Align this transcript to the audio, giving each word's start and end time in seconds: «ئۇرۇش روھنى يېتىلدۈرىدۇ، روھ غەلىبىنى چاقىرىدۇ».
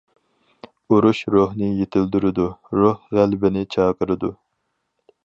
«ئۇرۇش 0.93 1.19
روھنى 1.35 1.69
يېتىلدۈرىدۇ، 1.81 2.47
روھ 2.79 3.05
غەلىبىنى 3.19 3.63
چاقىرىدۇ». 3.77 4.33